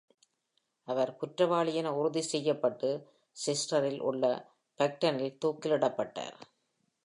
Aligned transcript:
அவர் 0.87 1.15
குற்றவாளி 1.15 1.75
என 1.75 1.93
உறுதி 1.93 2.21
செய்யப்பட்டு 2.21 2.89
செஸ்டரில் 3.37 3.99
உள்ள 3.99 4.23
பாக்டனில் 4.79 5.37
தூக்கிலிடப்பட்டார். 5.45 6.37